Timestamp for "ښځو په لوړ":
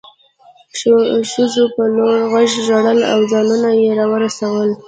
1.31-2.17